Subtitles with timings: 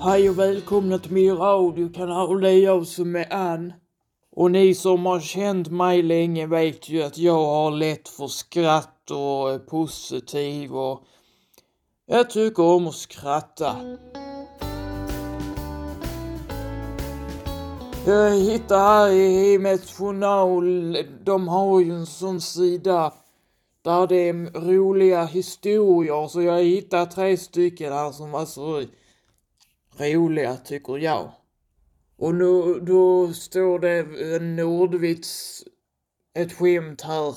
[0.00, 3.72] Hej och välkomna till min radiokanal, det är jag som är Ann.
[4.32, 9.10] Och ni som har känt mig länge vet ju att jag har lätt för skratt
[9.10, 11.02] och är positiv och
[12.06, 13.76] jag tycker om att skratta.
[18.06, 23.12] Jag hittade här i Hemmets Journal, de har ju en sån sida
[23.82, 28.82] där det är roliga historier så jag hittade tre stycken här som var så
[30.00, 31.32] roliga tycker jag.
[32.16, 33.98] Och nu, då står det
[34.34, 35.64] en nordvits,
[36.34, 37.36] ett skämt här.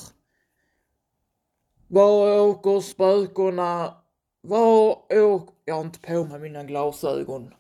[1.88, 3.94] Var åker spökena?
[4.42, 5.54] Var åker...
[5.66, 7.54] Jag har inte på mig mina glasögon.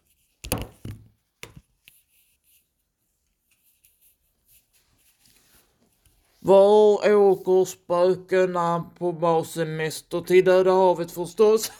[6.39, 10.21] Var åker spökena på bassemester?
[10.21, 11.71] Till Döda havet förstås.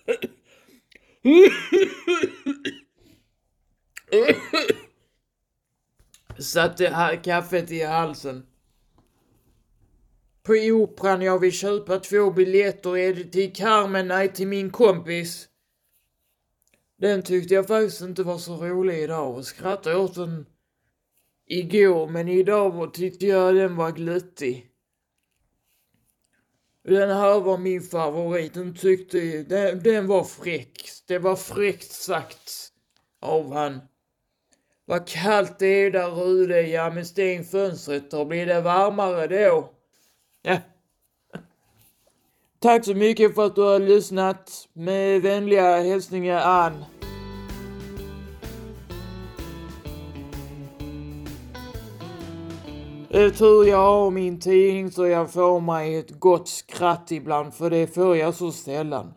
[6.38, 8.46] Satte kaffet i halsen.
[10.42, 12.96] På operan jag vill köpa två biljetter.
[12.96, 14.08] Är det till Carmen?
[14.08, 15.48] Nej, till min kompis.
[16.98, 20.46] Den tyckte jag faktiskt inte var så rolig idag och skrattade åt den
[21.46, 24.71] igår men idag tyckte jag den var glittig.
[26.84, 28.54] Den här var min favorit.
[28.54, 30.90] Den tyckte, den, den var fräck.
[31.06, 32.72] Det var fräckt sagt
[33.20, 33.80] av han.
[34.84, 36.54] Vad kallt det är där ute.
[36.54, 39.70] Ja, men stäng fönstret och blir det varmare då.
[40.42, 40.56] Ja.
[42.58, 44.68] Tack så mycket för att du har lyssnat.
[44.72, 46.84] Med vänliga hälsningar Ann.
[53.14, 57.70] Eh, tur jag har min tidning så jag får mig ett gott skratt ibland för
[57.70, 59.12] det får jag så sällan.